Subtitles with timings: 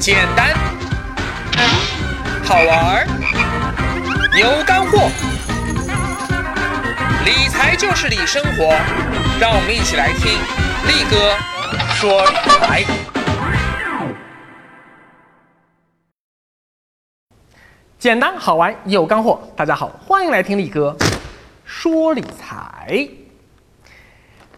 [0.00, 0.54] 简单，
[2.42, 3.06] 好玩儿，
[4.34, 5.10] 有干货。
[7.26, 8.74] 理财就是理生活，
[9.38, 10.32] 让我们一起来听
[10.88, 11.36] 力哥
[11.96, 12.82] 说理财。
[17.98, 20.96] 简单好玩有干货，大家好，欢迎来听力哥
[21.66, 23.06] 说理财。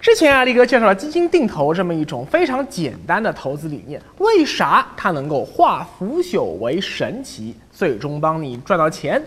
[0.02, 9.22] 之前啊，力哥介绍了基金定投这么一种非常简单的投资理念，为啥它能够化腐朽为神奇，最终帮你赚到钱？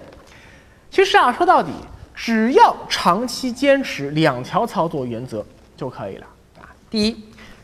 [0.91, 1.71] 其实啊，说到底，
[2.13, 5.45] 只要长期坚持两条操作原则
[5.77, 6.27] 就可以了
[6.59, 6.67] 啊。
[6.89, 7.23] 第一，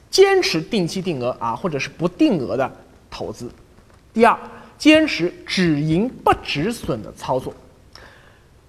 [0.10, 2.72] 坚持定期定额啊，或者是不定额的
[3.10, 3.48] 投资；
[4.14, 4.40] 第二，
[4.78, 7.54] 坚持只赢不止损的操作。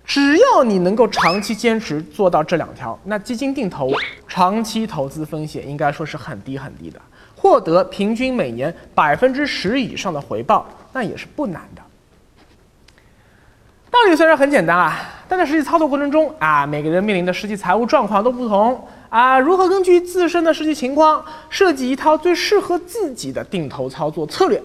[0.04, 3.88] 只要你能够长期坚持做到这两条，那基金定投
[4.32, 6.98] 长期投资风险应该说是很低很低的，
[7.36, 11.82] 获得平均每年百分之十以上的回报，那也是不难的。
[13.90, 14.98] 道理虽然很简单啊，
[15.28, 24.58] 但在实际操作过程中啊，每个人面临的实际财务状况都不同啊，如何根据自身的实际情况设计一套最适合自己的定投操作策略，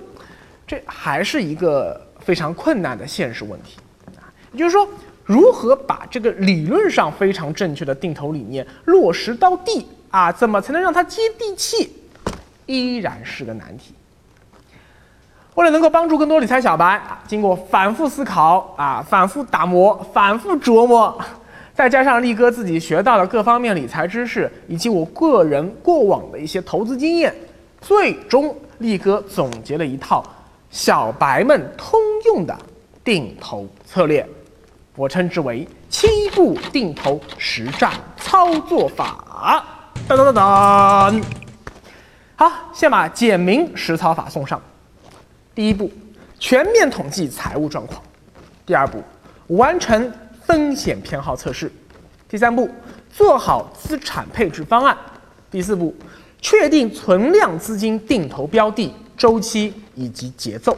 [0.66, 3.78] 这还是一个非常困难的现实问题
[4.16, 4.32] 啊。
[4.54, 4.88] 也就是说。
[5.28, 10.32] 如何把这个理论上非常正确的定投理念落实到地啊？
[10.32, 11.92] 怎么才能让它接地气？
[12.66, 13.94] 依然是个难题。
[15.56, 21.20] 为了能够帮助更多理财小白，经过反复思考啊、反复打磨、反复琢磨，
[21.74, 27.36] 再加上力哥自己学到的各方面理财知识，以及我个人过往的一些投资经验，
[27.82, 30.24] 最终力哥总结了一套
[30.70, 32.56] 小白们通用的
[33.04, 34.28] 定投策略。
[34.98, 39.64] 我称之为七步定投实战操作法。
[40.10, 41.24] 噔噔噔噔，
[42.36, 44.60] 好，先把简明实操法送上。
[45.54, 45.92] 第一步，
[46.40, 48.02] 全面统计财务状况；
[48.66, 49.04] 第二步，
[49.50, 50.12] 完成
[50.44, 51.68] 风险偏好测试；
[52.28, 52.68] 第三步，
[53.12, 54.98] 做好资产配置方案；
[55.52, 55.96] 第四步，
[56.42, 60.74] 确定存量资金定投标的周期以及节奏；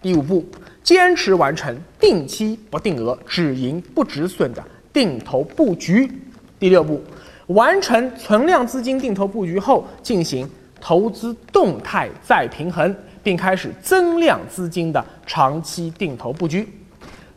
[0.00, 0.48] 第五步。
[0.82, 6.10] 坚持完成定期不定额、止盈不止损的定投布局。
[6.58, 7.00] 第六步，
[7.48, 10.48] 完成存量资金定投布局后，进行
[10.80, 16.68] 投资动态再平衡，并开始增量资金的长期定投布局。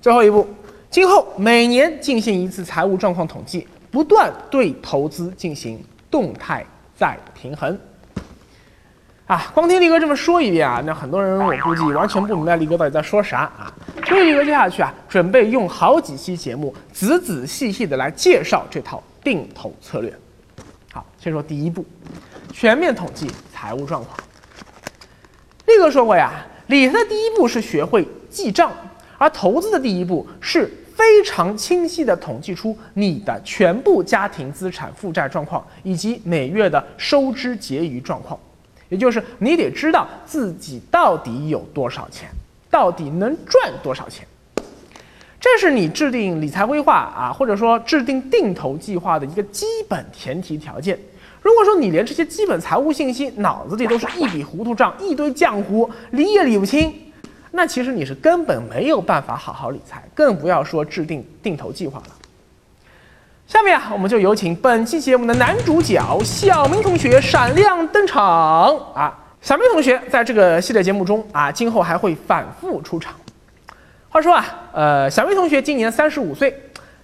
[0.02, 0.48] 最后一步，
[0.90, 6.66] 今后每年进行一次财务状况统计，不断对投资进行动态
[6.96, 7.78] 再平衡。
[9.26, 13.74] 啊，光听力哥这么说一遍啊，那很多人我估计完全不明白力哥到底在说啥啊。
[14.06, 20.14] 所以力哥接下去啊，准备用好几期节目，仔仔细细的来介绍这套定投策略。
[20.92, 21.86] 好，先说第一步，
[22.52, 24.18] 全面统计财务状况。
[25.68, 28.72] 力哥说过呀，理财的第一步是学会记账，
[29.18, 38.38] 而投资的第一步是非常清晰的统计出你的全部家庭资产负债状况以及每月的收支结余状况。
[38.94, 42.30] 也就是你得知道自己到底有多少钱，
[42.70, 44.24] 到底能赚多少钱，
[45.42, 50.96] 这是你制定理财规划啊，或者说制定定投计划的一个基本前提条件。
[51.42, 56.94] 如果说你连这些基本财务信息脑子里都是一笔糊涂账，一堆浆糊，理也理不清，
[57.50, 62.06] 那其实你是根本没有办法好好理财，更不要说制定定投计划了。
[63.46, 68.24] 下面啊，我们就有请本期节目的男主角小明同学闪亮登场
[68.96, 69.14] 啊！
[69.42, 73.14] 小明同学在这个系列节目中啊，今后还会反复出场。
[74.10, 76.58] 话说啊，呃，小明同学今年三十五岁，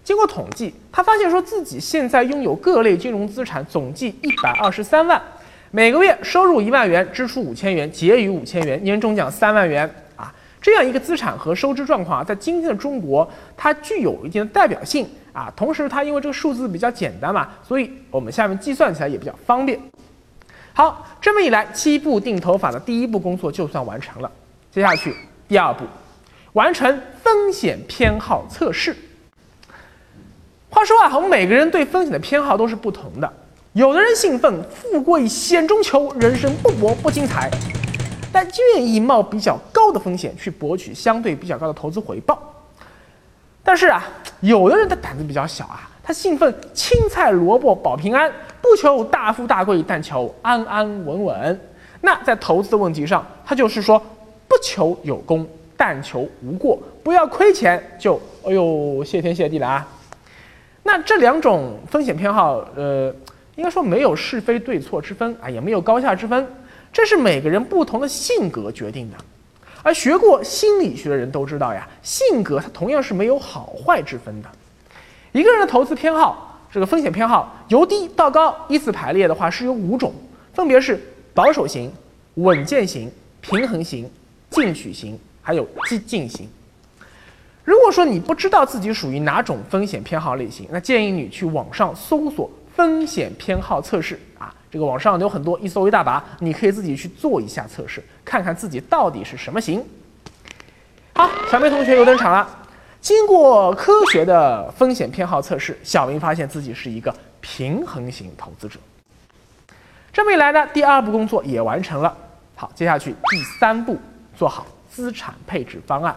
[0.03, 5.21] 经过统计，他发现说自己现在拥有各类金融资产总计一百二十三万，
[5.71, 10.33] 每个月收入一万元，支出五千元，结余五千元，年终奖三万元啊！
[10.61, 15.07] 这样一个资产和收支状况啊，在今天的中国，它具有一定的代表性。
[15.31, 19.79] 啊，同时它因为这个数字比较简单嘛，所以我们下面计算起来也比较方便。
[20.73, 24.31] 好，这么一来，七步定投法的第一步工作就算完成了。
[24.71, 25.15] 接下去
[25.47, 25.83] 第二步，
[26.53, 28.95] 完成风险偏好测试。
[30.69, 33.33] 话说啊，我们每个人对风险的偏好都是不同的。
[33.73, 37.49] 有的人兴奋富贵险中求，人生不搏不精彩，
[38.31, 42.41] 但愿意冒比较高的风险去博取相对比较高的投资回报。
[43.69, 44.03] 但是啊，
[44.39, 48.27] 有的人的胆子比较小啊，他兴奋青菜萝卜保平安，
[48.63, 51.61] 不求大富大贵，但求安安稳稳。
[52.01, 53.99] 那在投资的问题上，他就是说
[54.47, 59.87] 不求有功，但求无过，不要亏钱就哎呦谢天谢地了啊。
[60.81, 63.13] 那这两种风险偏好，呃，
[63.53, 66.43] 应该说没有是非对错之分啊，也没有高下之分，
[66.91, 69.17] 这是每个人不同的性格决定的。
[69.81, 74.49] 而学过心理学的人都知道呀，性格它同样是没有好坏之分的。
[75.31, 80.13] 一个人的投资偏好，这个风险偏好由低到高依次排列的话是有五种，
[80.53, 80.99] 分别是
[81.33, 81.91] 保守型、
[82.35, 83.11] 稳健型、
[83.41, 84.09] 平衡型、
[84.49, 86.49] 进取型，还有激进型。
[87.63, 94.19] 如果说你不知道自己属于哪种风险偏好类型，那建议你去网上搜索风险偏好测试。
[94.71, 99.83] 这个网上有很多，一搜一大把，你可以自己去做一下测试，看看自己到底是什么型。
[101.13, 102.47] 好，小明同学又登场了。
[103.01, 107.11] 经过科学的风险偏好测试，小明发现自己是一个
[107.41, 108.79] 平衡型投资者。
[110.13, 112.15] 这么一来呢，第二步工作也完成了。
[112.55, 113.97] 好，接下去第三步，
[114.37, 116.15] 做好资产配置方案。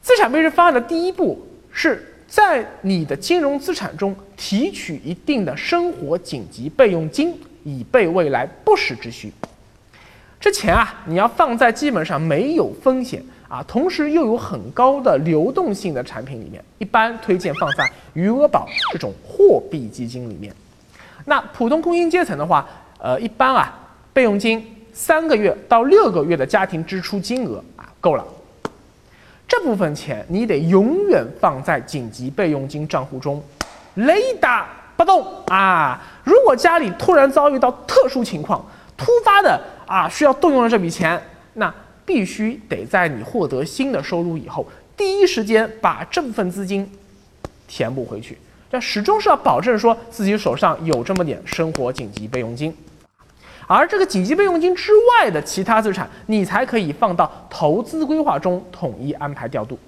[0.00, 2.13] 资产配置方案的第一步是。
[2.26, 9.32] 在你的金融资产中提取一定的生活紧急备用金，以备未来不时之需。
[10.40, 16.62] 这钱啊，你要放在基本上没有风险啊，同时又有很高的流动性的产品里面。
[16.78, 20.54] 一般推荐放在余额宝这种货币基金里面。
[21.24, 22.68] 那普通工薪阶层的话，
[22.98, 23.74] 呃，一般啊，
[24.12, 24.62] 备用金
[24.92, 28.26] 三个月到六个月的家庭支出金额啊，够了。
[29.46, 33.42] 这部分钱你得永远放在紧急备用金账户中，
[33.94, 36.02] 雷打不动啊！
[36.24, 38.64] 如果家里突然遭遇到特殊情况，
[38.96, 41.20] 突发的啊需要动用了这笔钱，
[41.54, 41.72] 那
[42.06, 46.90] 必须得在你获得新的收入以后，第一时间把这部分资金
[47.66, 48.38] 填补回去。
[48.70, 52.74] 这始终是要保证说自己手上有这么点生活紧急备用金。
[53.66, 59.78] 而这个紧急备用金之外的其他资产，你才可以放到投资规划中统一安排调度。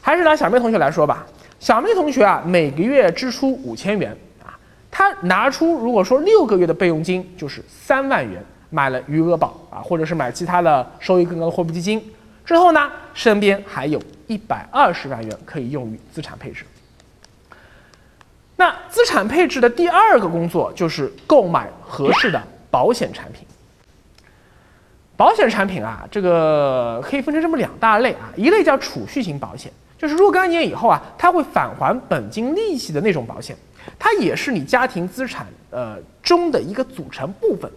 [0.00, 1.26] 还是拿小妹同学来说吧，
[1.60, 4.58] 小妹同学啊，每个月支出五千元啊，
[4.90, 12.02] 他拿出如果说六个月的备用金就是三万元，买了余额宝啊，或者是买其他的收益更高的货币基金
[12.44, 16.64] 之后呢，身边还有一百二十万元可以用于资产配置。
[18.58, 23.46] 那资产配置的第二个工作就是购买合适的保险产品。
[25.16, 33.56] 保险产品啊，这个可以分成这么两大类啊，一类叫储蓄型保险，就是若干年以后啊，它会返还本金利息的那种保险，
[33.96, 37.70] 它也是你家庭资产呃中的一个组成部分。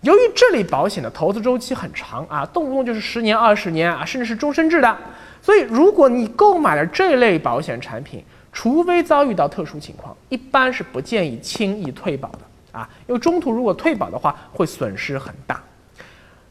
[0.00, 4.98] 由于这类保险的投资周期很长啊，动不动就是十年、二十年啊，甚至是终身制的，
[5.40, 12.38] 所以如果你购买了这类保险产品，除非遭遇到特殊情况，一般是不建议轻易退保的
[12.78, 15.60] 啊，因为中途如果退保的话，会损失很大。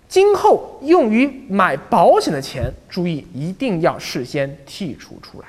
[0.08, 5.48] 今后用于买保险的钱，注意一定要事先剔除出来。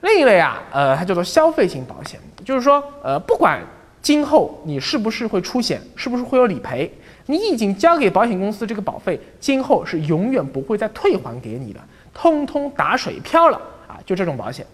[0.00, 3.60] 另一类啊，呃，它叫做消费型保险，就是说，呃，不管
[4.00, 6.90] 今后你是不是会出险，是不是会有理赔，
[7.26, 11.80] 你已经交给保险公司这个保费，今后是永远不会再退还给你的，
[12.14, 13.60] 通通打水漂了。
[14.04, 14.66] 就这种保险，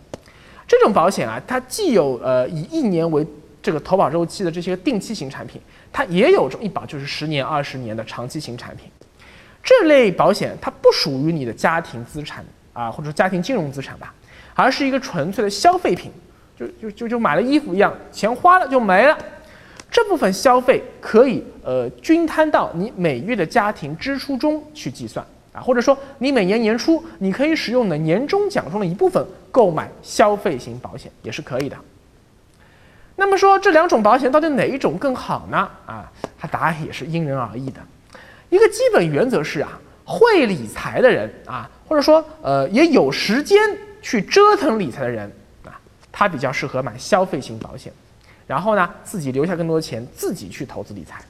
[0.67, 3.27] 这种保险啊，它既有呃以一年为
[3.63, 5.61] 这个投保周期的这些定期型产品，
[5.93, 8.91] 它也有这种一保就是十年、二十年的长期型产品。
[9.63, 14.15] 这类保险它不属于你的家庭资产啊，或者说家庭金融资产吧，
[14.55, 16.13] 而是一个纯粹的消费品，
[16.57, 19.19] 就就就就买了衣服一样，钱花了就没了。
[19.91, 25.25] 这部分消费可以呃均摊到你每月的家庭支出中去计算。
[25.57, 31.77] 啊，或者说你每年年初你可以使用的年终奖中的一部分购买消费型保险也是可以的。
[33.17, 35.57] 那么说这两种保险到底哪一种更好呢？
[35.87, 37.81] 啊，它答案也是因人而异的。
[38.51, 43.59] 一个基本原则是啊，会理财的人啊，或者说呃也有时间
[44.03, 45.33] 去折腾理财的人
[45.65, 45.81] 啊，
[46.13, 47.91] 他比较适合买消费型保险，
[48.47, 51.23] 然后呢自己留下更多的钱自己去投资理财。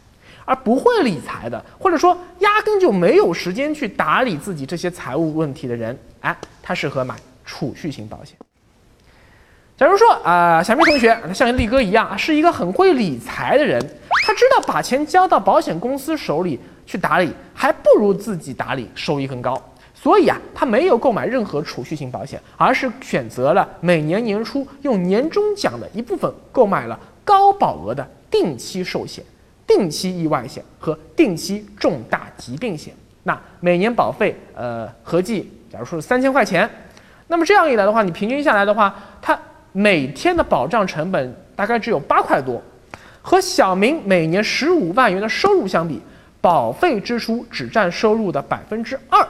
[0.46, 8.34] 而不会理财的，或者说压根就没有时间去打理自己这些财务问题的人，哎，他适合买储蓄型保险。
[9.76, 13.78] 假如说啊，小明同学他像力哥一样，是一个很会理财的人，
[14.24, 19.60] 他知道把钱交到保险公司手里去打理，还不如自己打理收益更高，
[19.94, 29.22] 所以啊，他没有购买任何储蓄型保险，而是选择了每年年初用年终奖的一部分购买了高保额的定期寿险。
[29.66, 32.94] 定期意外险和定期重大疾病险，
[33.24, 36.70] 那每年保费呃合计，假如说是三千块钱，
[37.26, 39.38] 那么这样一来的话，你平均下来的话，它
[39.72, 42.62] 每天的保障成本大概只有八块多，
[43.20, 46.00] 和小明每年十五万元的收入相比，
[46.40, 49.26] 保费支出只占收入的百分之二。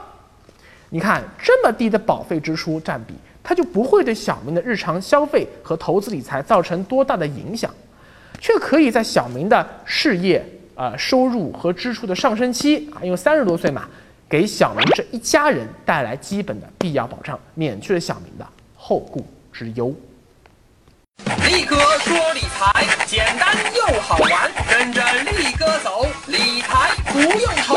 [0.90, 7.71] 你看这么低的保费支出占比，它就不会对小明的日常消费和投资理财造成多大的影响。
[8.40, 13.88] 却可以在小明的事业、呃收入和支出的上升期啊，因为三十多岁嘛，
[14.28, 19.95] 给小明这一家人带来基本的必要保障，免去了小明的后顾之忧。
[21.49, 25.02] 力哥说理财简单又好玩，跟着
[25.33, 27.76] 力哥走，理财不用愁。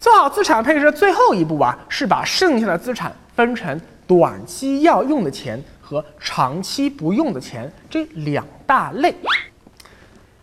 [0.00, 9.14] 做好资产配置的最后一步啊，是把剩下的资产分成短期要用的钱和长期不用的钱这两大类。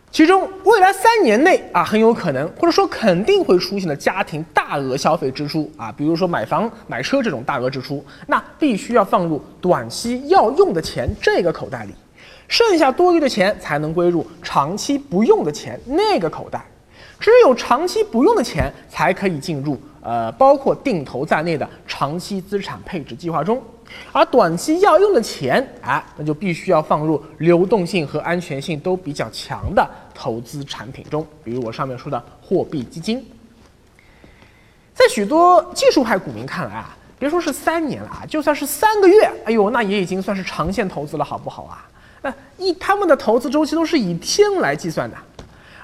[0.09, 11.93] 其中，未来三年内啊，很有可能或者说肯定会出现的家庭大额消费支出啊，比如说买房、买车这种大额支出，那必须要放入短期要用的钱这个口袋里，
[12.47, 16.65] 剩下多余的钱才能归入长期不用的钱那个口袋。
[17.19, 23.61] 只有长期不用的钱才可以进入呃，包括定投在内的长期资产配置计划中，
[24.11, 33.25] 而短期要用的钱啊，那就必须要放入流动性和安全性都比较强的投资产品中，比如我上面说的货币基金。
[34.93, 41.85] 在许多技术派股民看来啊，别说是三年了啊，就算是三个月，哎呦，那也已经算是长线投资了，好不好啊？
[42.21, 45.17] 那一他们的投资周期都是以天来计算的。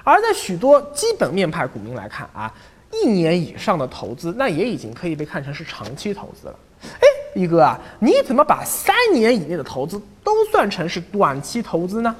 [0.02, 2.52] 而在许多基本面派股民来看啊，
[2.90, 6.58] 一年以上的投资，那也已经可以被看成是长期投资了。
[6.82, 12.14] 哎，一哥啊，你怎么把三年以内的投资都算成是短期投资呢？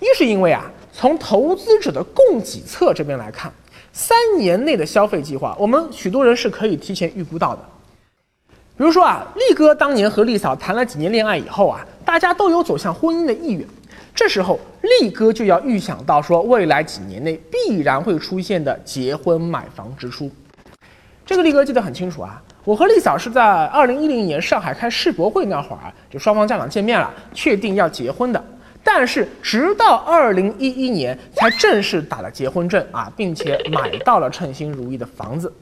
[0.00, 3.52] 一是因为啊，从投资者的供给侧这边来看，
[3.92, 7.64] 三年内的消费计划，我们许多人是可以提前预估到的。
[8.76, 13.66] 比如说啊，力哥当年和丽嫂谈了几年恋爱以后啊，大家都有走向婚姻的意愿。
[14.14, 14.58] 这时候，
[15.00, 20.30] 力哥就要预想到说，未来几年内必然会出现的结婚买房支出。
[21.24, 28.42] 这个力哥记得很清楚啊，我和丽嫂是在二零一零年上海开世博会那会儿，就双方家长见面了，确定要结婚的。
[28.84, 35.52] 但是直到二零一一年才正式打了结婚证啊，并且买到了称心如意的房子。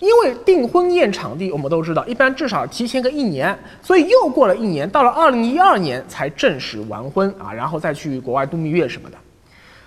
[0.00, 9.16] 因为订婚宴场地，我们都知道，一般至少提前个一年，所以又过了一年，到了二零一二年才正式完婚啊，然后再去国外度蜜月什么的。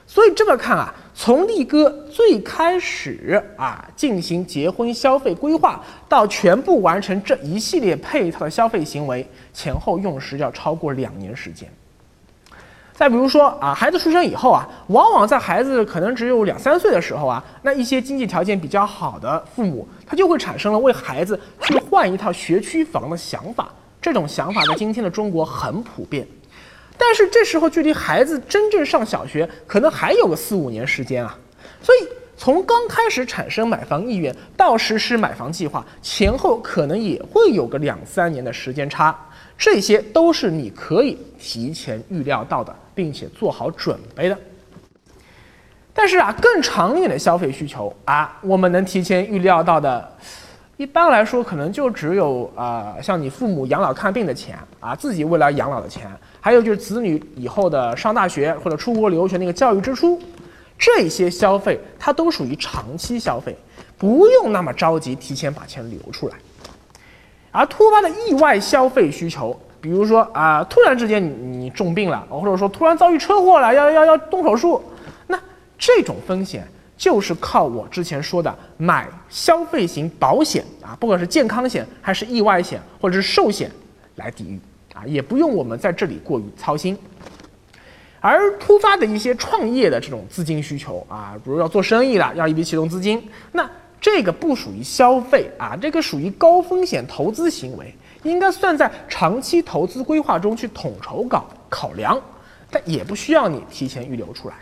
[0.05, 11.67] 所以这么看啊，从力哥最开始啊进行结婚消费规划，到全部完成这一系列配套的消费行为，前后用时要超过两年时间。
[12.93, 23.69] 再比如说啊，孩子出生以后啊，往往在孩子可能只有两三岁的时候啊，那一些经济条件比较好的父母，他就会产生了为孩子去换一套学区房的想法。
[23.99, 26.27] 这种想法在今天的中国很普遍，
[27.05, 31.37] 但是这时候距离孩子真正上小学，可能还有个四五年时间啊。
[31.81, 32.07] 所以
[32.37, 39.13] 从刚开始产生买房意愿到实施买房计划，前后可能也会有个两三年的时间差。
[39.57, 44.37] 这些都是你可以提前预料到的，并且做好准备的。
[45.93, 50.17] 但是啊，更长远的消费需求啊，我们能提前预料到的，
[50.77, 56.09] 一般来说可能就只有啊，像你父母养老看病的钱啊，自己未来养老的钱，
[56.45, 60.21] 还有就是子女以后的上大学或者出国留学那个教育支出，
[60.77, 63.55] 这些消费它都属于长期消费，
[63.97, 66.35] 不用那么着急提前把钱留出来。
[67.49, 74.83] 而突发的意外消费需求，比如说啊，突然之间你你重病了，或者说突然遭遇车祸了，要要要动手术，
[75.27, 75.39] 那
[75.77, 83.71] 这种风险就是靠我之前说的买消费型保险啊，不管是健康险还是意外险或者是寿险
[84.17, 84.59] 来抵御
[84.93, 86.97] 啊，也不用我们在这里过于操心。
[88.19, 93.21] 而突发的一些创业的这种资金需求啊，比如要做生意了，要一笔启动资金，
[93.51, 93.69] 那。
[94.03, 102.21] 这个不属于消费啊，这个属于高风险投资行为，应该算在长期投资规划中去统筹搞考量，
[102.69, 104.55] 但也不需要你提前预留出来。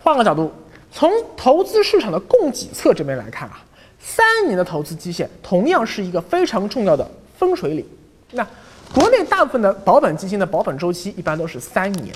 [0.00, 0.52] 换个角度，
[0.92, 3.64] 从投资市场的供给侧这边来看啊，
[3.98, 7.04] 三年的投资期限同样是一个非常重要的
[7.36, 7.84] 分水岭。
[8.34, 8.46] 那
[8.92, 12.14] 国内大部分的保本基金的保本周期一般都是三年。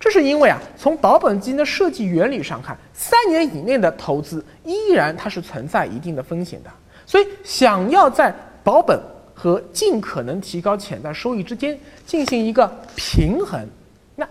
[0.00, 6.70] 这是因为啊，从保本基金的设计原理上看，三年以内的投资依然它是存在一定的风险的。
[7.04, 8.32] 所以，想要在
[8.62, 9.00] 保本
[9.34, 13.60] 和尽可能提高潜在收益之间进行一个平衡，
[14.14, 14.28] 那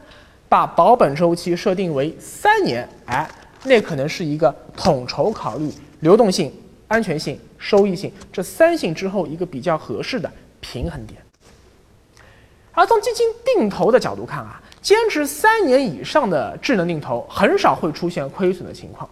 [0.47, 3.29] 把保本周期设定为三年，哎，
[3.63, 6.53] 那可能是一个统筹考虑流动性、
[6.87, 11.19] 安全性、收益性这三性之后一个比较合适的平衡点。
[12.77, 14.61] 而从基金定投的角度看啊。
[14.79, 19.09] 坚持三年以上的智能定投很少会出现亏损的情况，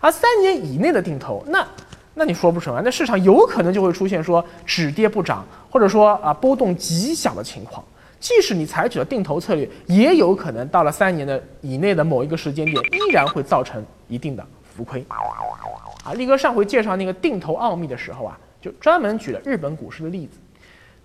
[0.00, 1.66] 而三年以内的定投，那
[2.14, 2.82] 那你说不成啊？
[2.84, 7.82] 那市场有可能就会出现说止跌不涨，或者说啊波动极小的情况。
[8.20, 15.04] 即使你采取了定投策略，也有可能到了三年的以内的某一个时间点，依然会造成一定的浮亏。
[16.04, 20.38] 啊，力哥上回介绍那个定投奥秘的时候啊，就专门举了日本股市的例子。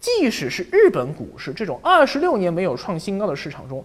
[0.04, 3.82] 即使是日本股市这种二十六年没有创新高的市场中，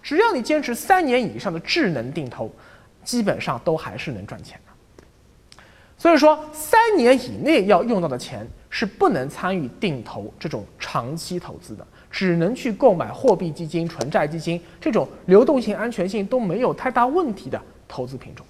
[0.00, 2.48] 只要你坚持三年以上的智能定投，
[3.02, 5.62] 基本上都还是能赚钱的。
[5.98, 11.84] 所以说，三年以内要用到的钱是不能参与定投这种长期投资的。
[12.12, 18.44] 只能去购买货币基金、纯债基金这种流动性、安全性都没有太大问题的投资品种，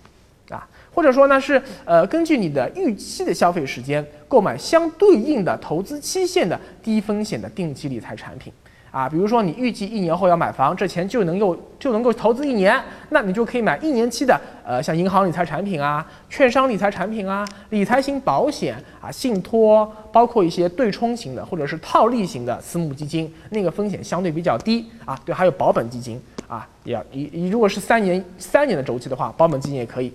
[0.49, 0.66] 啊，
[1.00, 8.52] 或者说呢是呃根据你的预期的消费时间购买相对应的投资期限的低风险的定期理财产品。
[8.90, 12.78] 啊，比如说你预计一年后要买房，这钱就能够就能够投资一年，
[13.09, 25.19] 那你就可以买一年期的，呃，像银行理财产品啊、券商理财产品啊、理财型保险啊、信托，包括一些对冲型的或者是套利型的私募基金，那个风险相对比较低啊。
[25.25, 30.12] 对，还有保本基金啊，也要你你如果是三年三年的周期的话，保本基金也可以。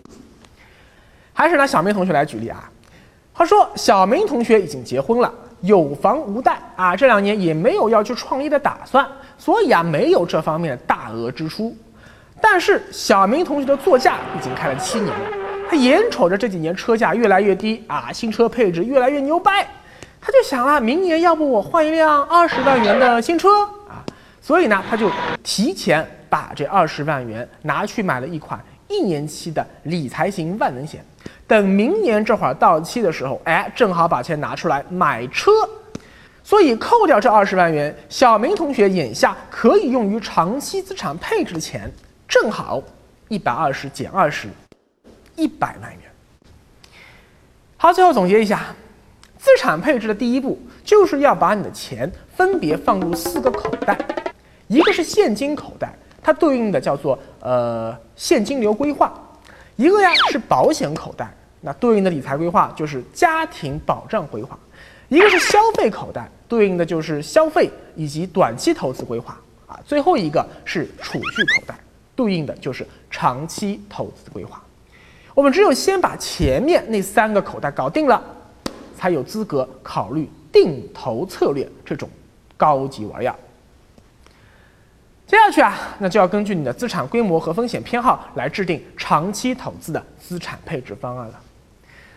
[1.45, 2.67] 还是拿小明同学来举例啊，
[3.31, 5.31] 他说小明同学已经结婚了。
[5.61, 11.75] 有房无贷啊，这两年也没有要去创业的打算，所以啊，没有这方面的大额支出。
[12.41, 15.29] 但是小明同学的座驾已经开了七年了，
[15.69, 19.67] 他眼瞅着这几年车价越来越低啊，新车配置越来越牛掰，
[20.19, 24.01] 他就想了，明年要不我换一辆二十万元的新车啊？
[24.41, 25.11] 所以呢，他就
[25.43, 31.05] 提前把这二十万元拿去买了一款一年期的理财型万能险。
[31.47, 35.51] 等明年这会儿到期的时候，哎，正好把钱拿出来买车，
[36.43, 41.91] 所以扣掉这二十万元，小明同学眼下可以用于长期资产配置的钱，
[42.27, 42.81] 正好
[43.27, 44.47] 一百二十减二十，
[45.35, 45.99] 一百万元。
[47.77, 48.75] 好，最后总结一下，
[49.37, 53.95] 资产配置的第一步就是要把你的钱分别放入四个口袋，
[54.67, 59.13] 一个是现金口袋，它对应的叫做呃现金流规划。
[59.75, 64.57] 一个呀是保险口袋，那对应的理财规划就是家庭保障规划；
[65.09, 71.77] 一个是消费口袋，对应的就是消费以及短期投资规划啊；最后一个是储蓄口袋，
[72.15, 74.61] 对应的就是长期投资规划。
[75.33, 78.23] 我们只有先把前面那三个口袋搞定了，
[78.95, 82.09] 才有资格考虑定投策略这种
[82.55, 83.35] 高级玩意儿。
[85.27, 91.33] 接下去啊，那就要根据你的资产规模和风险偏好来制定长期投资的资产配置方案了。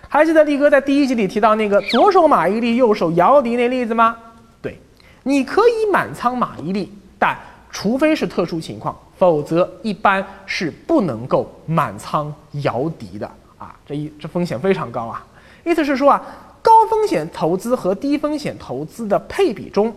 [0.06, 4.14] 还记得力哥在第一集里提到那个左手马伊琍，右手姚笛那例子吗？
[4.60, 4.78] 对，
[5.22, 6.86] 你可以满仓马伊琍，
[7.18, 7.34] 但
[7.70, 13.74] 除非是特殊情况，否则一般是不能够满仓姚笛的啊。
[13.86, 15.24] 这一这风险非常高啊。
[15.64, 16.22] 意思是说啊，
[16.60, 19.94] 高风险投资和低风险投资的配比中。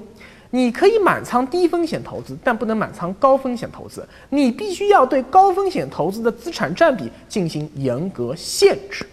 [0.52, 4.08] 你可以满仓低风险投资，但不能满仓高风险投资。
[4.30, 9.06] 你必须要对高风险投资的资产占比进行严格限制。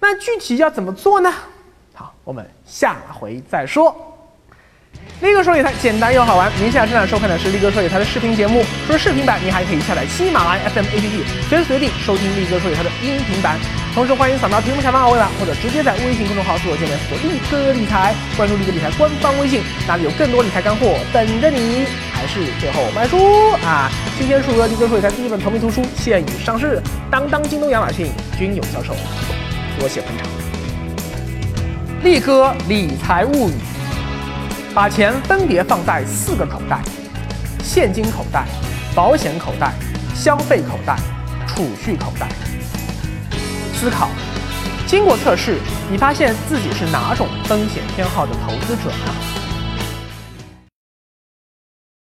[0.00, 1.32] 那具体要怎么做呢？
[1.94, 4.11] 好，我们下回再说。
[5.22, 8.64] 力哥说理财简单又好玩，您现在正在收看的是力哥说理财的视频节目。
[8.88, 13.56] 除了视频版，您还可以下载喜马拉雅 FM APP，随时随地收听力哥说理财的音频版。
[13.94, 21.86] 同时，欢迎扫描屏幕下方二维码，或者直接在微信公众号自我界面搜索“力哥理财”，关注力哥理财官方微信，那里有更多理财干货等着你。
[22.12, 23.88] 还是最后卖书啊！
[24.18, 26.82] 今天数额力哥说理财第一本同名图书现已上市，
[27.12, 28.96] 当当、京东、亚马逊均有销售，
[29.78, 30.26] 多谢捧场。
[32.02, 33.52] 力哥理财物语。
[34.74, 36.80] 把钱分别放在四个口袋：
[37.62, 38.46] 现金口袋、
[38.94, 39.74] 保险口袋、
[40.14, 40.96] 消费口袋、
[41.46, 42.26] 储蓄口袋。
[43.74, 44.08] 思考：
[44.86, 45.58] 经过测试，
[45.90, 49.31] 你发现自己是哪种风险偏好的投资者呢？